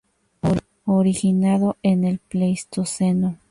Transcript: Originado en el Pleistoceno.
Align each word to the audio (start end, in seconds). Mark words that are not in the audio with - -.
Originado 0.85 1.77
en 1.83 2.05
el 2.05 2.17
Pleistoceno. 2.17 3.37